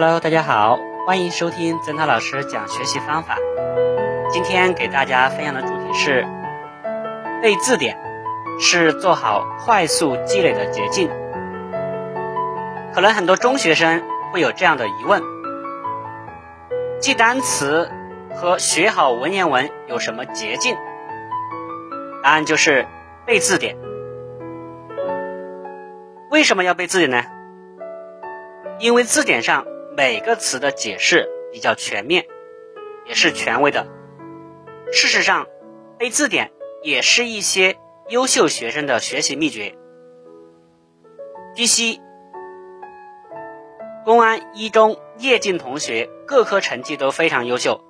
[0.00, 3.36] Hello，大家好，欢迎收听曾涛老师讲学习方法。
[4.30, 6.24] 今天给大家分享的主题是
[7.42, 7.98] 背字典
[8.60, 11.10] 是做好快速积累的捷径。
[12.94, 15.20] 可能很多中学生会有这样的疑问：
[17.00, 17.90] 记单词
[18.36, 20.76] 和学好文言文有什么捷径？
[22.22, 22.86] 答案就是
[23.26, 23.76] 背字典。
[26.30, 27.24] 为什么要背字典呢？
[28.78, 29.64] 因为字典上
[29.98, 32.24] 每个词的解释比较全面，
[33.04, 33.88] 也是权威的。
[34.92, 35.48] 事实上，
[35.98, 36.52] 背字典
[36.84, 37.76] 也是一些
[38.08, 39.74] 优秀学生的学习秘诀。
[41.56, 42.00] 据悉，
[44.04, 47.80] 公安一中叶静同学各科成绩都非常优秀，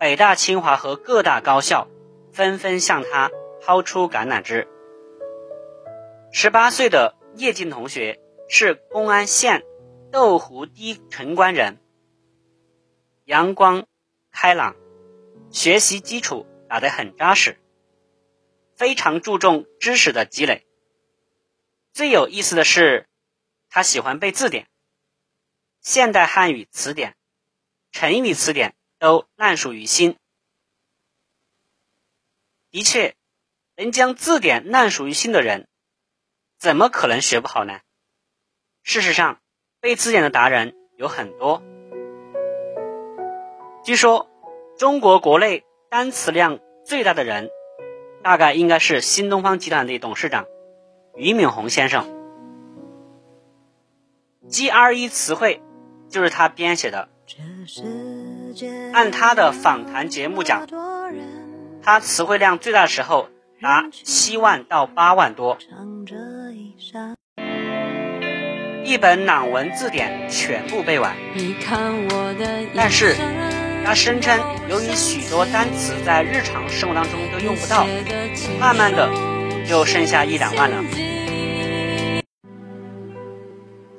[0.00, 1.86] 北大、清华和各大高校
[2.32, 4.66] 纷纷向他抛出橄榄枝。
[6.32, 9.64] 十八岁的叶静同学是公安县。
[10.12, 11.80] 豆湖低城关人，
[13.24, 13.86] 阳光
[14.30, 14.76] 开朗，
[15.50, 17.58] 学习基础打得很扎实，
[18.76, 20.66] 非常注重知识的积累。
[21.94, 23.08] 最有意思的是，
[23.70, 24.68] 他喜欢背字典，
[25.80, 27.16] 现代汉语词典、
[27.90, 30.18] 成语词典都烂熟于心。
[32.70, 33.16] 的确，
[33.76, 35.66] 能将字典烂熟于心的人，
[36.58, 37.80] 怎么可能学不好呢？
[38.82, 39.41] 事实上。
[39.82, 41.60] 背字典的达人有很多。
[43.84, 44.30] 据说，
[44.78, 47.50] 中国国内单词量最大的人，
[48.22, 50.46] 大概应该是新东方集团的董事长
[51.16, 52.06] 俞敏洪先生。
[54.48, 55.60] GRE 词汇
[56.08, 57.08] 就是他编写的。
[58.92, 60.68] 按他的访谈节目讲，
[61.82, 63.30] 他词汇量最大的时候
[63.60, 65.58] 达七万到八万多。
[68.84, 71.16] 一本朗文字典全部背完，
[72.74, 73.14] 但是
[73.84, 77.86] 他声称，由于许多单词在日常生活当中都用不到，
[78.58, 79.08] 慢慢的
[79.68, 80.82] 就剩下一两万了。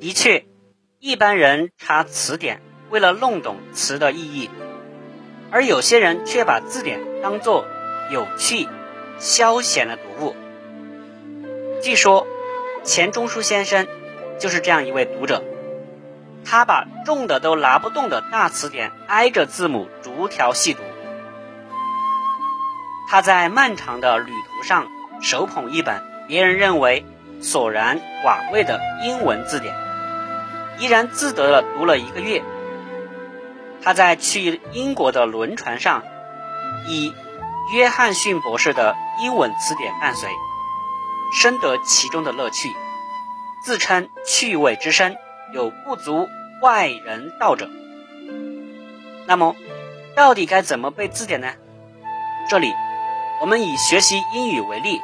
[0.00, 0.44] 的确，
[1.00, 2.60] 一般人查词典
[2.90, 4.50] 为了弄懂词的意义，
[5.50, 7.66] 而有些人却把字典当做
[8.12, 8.68] 有趣、
[9.18, 10.36] 消闲的读物。
[11.82, 12.26] 据说
[12.84, 13.86] 钱钟书先生。
[14.38, 15.42] 就是这样一位读者，
[16.44, 20.82] 他把重的都拿不动的大词典挨着字母逐条细读。
[23.08, 24.88] 他在漫长的旅途上
[25.20, 27.04] 手捧一本别人认为
[27.40, 29.74] 索然寡味的英文字典，
[30.78, 32.42] 怡然自得地读了一个月。
[33.82, 36.02] 他在去英国的轮船上，
[36.88, 37.14] 以
[37.72, 40.30] 约翰逊博士的英文词典伴随，
[41.34, 42.74] 深得其中的乐趣。
[43.64, 45.16] 自称趣味之深，
[45.54, 46.28] 有不足
[46.60, 47.70] 外人道者。
[49.24, 49.56] 那么，
[50.14, 51.54] 到底该怎么背字典呢？
[52.50, 52.74] 这里，
[53.40, 55.00] 我们以学习英语为例，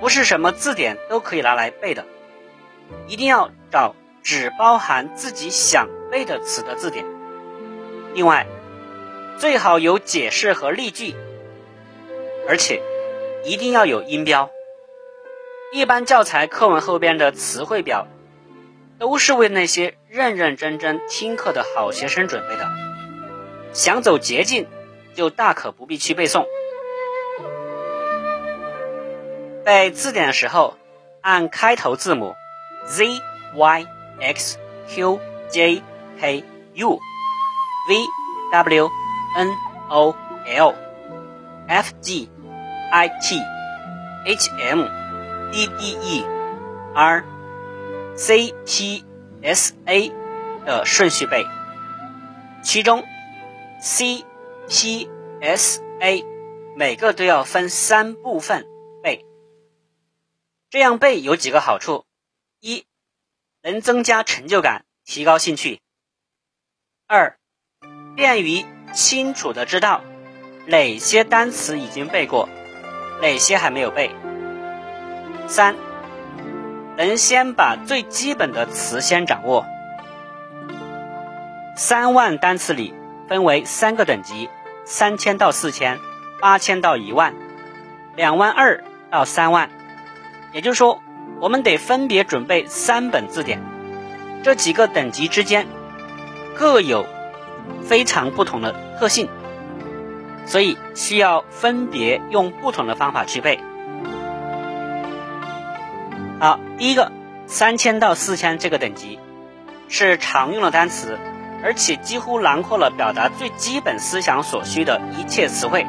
[0.00, 2.06] 不是什么字典都可以拿来背的，
[3.08, 7.04] 一定要找只包含自己想背的词的字典。
[8.14, 8.46] 另外，
[9.38, 11.16] 最好有解释和例句，
[12.48, 12.80] 而且
[13.44, 14.48] 一定要有音标。
[15.74, 18.06] 一般教材课文后边的词汇表，
[19.00, 22.70] 都是为那些认认真真听课的好学生准备的。
[23.72, 24.68] 想走捷径，
[25.16, 26.46] 就大可不必去背诵。
[29.64, 30.76] 背字典的时候，
[31.22, 32.36] 按开头字母
[32.86, 33.06] z
[33.56, 33.86] y
[34.20, 35.18] x q
[35.48, 35.82] j
[36.20, 36.90] k u
[37.88, 37.96] v
[38.52, 38.90] w
[39.36, 39.48] n
[39.88, 40.14] o
[40.46, 40.74] l
[41.66, 42.30] f g
[42.92, 43.40] i t
[44.24, 45.03] h m。
[45.54, 46.26] D d e
[46.94, 47.24] r
[48.16, 49.04] c t
[49.40, 50.12] s a
[50.66, 51.46] 的顺序背，
[52.60, 53.04] 其中
[53.80, 54.24] c
[54.68, 55.08] t
[55.40, 56.24] s a
[56.76, 58.66] 每个都要分三部分
[59.00, 59.24] 背。
[60.70, 62.04] 这样背有几个好处：
[62.58, 62.84] 一，
[63.62, 65.78] 能增加成就感，提高兴趣；
[67.06, 67.38] 二，
[68.16, 70.02] 便于清楚的知道
[70.66, 72.48] 哪些单词已经背过，
[73.22, 74.10] 哪些还没有背。
[75.46, 75.76] 三，
[76.96, 79.64] 能先把最基本的词先掌握。
[81.76, 82.94] 三万单词里
[83.28, 84.48] 分为三个等级：
[84.84, 85.98] 三千到四千，
[86.40, 87.34] 八千到一万，
[88.14, 89.70] 两万二到三万。
[90.52, 91.02] 也就是说，
[91.40, 93.60] 我们得分别准备三本字典。
[94.44, 95.66] 这几个等级之间
[96.54, 97.06] 各有
[97.82, 99.28] 非常不同的特性，
[100.46, 103.58] 所以需要分别用不同的方法去背。
[106.44, 107.10] 好，第一个
[107.46, 109.18] 三千到四千这个等级，
[109.88, 111.18] 是常用的单词，
[111.62, 115.86] 而且几乎囊括了表达最基本思想所需的一切词汇。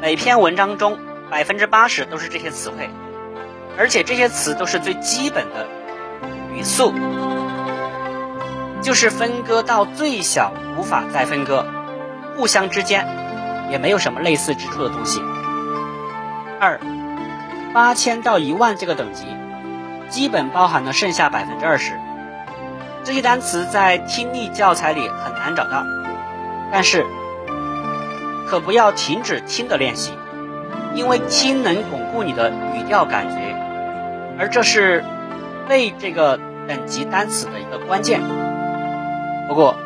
[0.00, 0.96] 每篇文章中
[1.28, 2.88] 百分之八十都是这些词汇，
[3.76, 5.66] 而且这些词都是最基本的
[6.54, 6.94] 语速，
[8.80, 11.66] 就是分割到最小，无法再分割，
[12.36, 13.08] 互相之间
[13.72, 15.20] 也没有什么类似之处的东西。
[16.60, 16.78] 二，
[17.74, 19.26] 八千到一万这个等级，
[20.08, 21.92] 基本包含了剩下百分之二十。
[23.04, 25.84] 这些单词在听力教材里很难找到，
[26.70, 27.06] 但是
[28.48, 30.12] 可不要停止听的练习，
[30.94, 33.56] 因为听能巩固你的语调感觉，
[34.38, 35.04] 而这是
[35.68, 38.20] 背这个等级单词的一个关键。
[39.48, 39.76] 不过，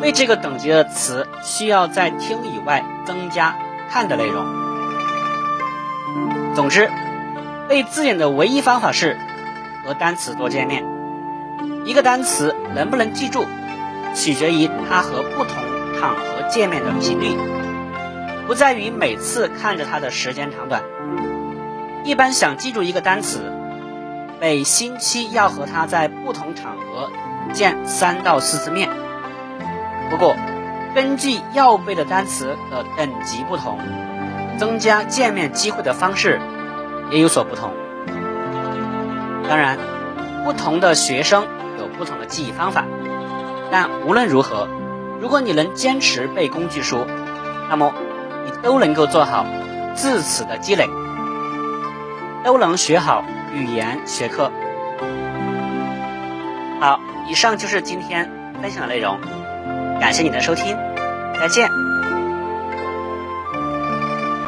[0.00, 3.54] 背这个等级的词需要在听以外增加
[3.90, 4.44] 看的内容。
[6.56, 6.90] 总之，
[7.68, 9.16] 背字典的唯一方法是
[9.86, 10.84] 和单词多见面。
[11.84, 13.46] 一个单词能不能记住，
[14.14, 15.62] 取决于它和不同
[15.98, 17.36] 场合见面的频率，
[18.46, 20.82] 不在于每次看着它的时间长短。
[22.04, 23.52] 一般想记住一个单词，
[24.40, 27.10] 每星期要和它在不同场合
[27.52, 28.90] 见三到四次面。
[30.10, 30.34] 不过，
[30.94, 33.78] 根据要背的单词的等级不同。
[34.58, 36.40] 增加见面机会的方式
[37.10, 37.74] 也有所不同。
[39.48, 39.78] 当然，
[40.44, 41.46] 不同的学生
[41.78, 42.84] 有不同的记忆方法，
[43.70, 44.68] 但无论如何，
[45.20, 47.06] 如果你能坚持背工具书，
[47.70, 47.94] 那么
[48.44, 49.46] 你都能够做好
[49.94, 50.88] 字词的积累，
[52.44, 54.50] 都能学好语言学科。
[56.80, 59.18] 好，以上就是今天分享的内容，
[60.00, 60.76] 感谢你的收听，
[61.40, 61.85] 再见。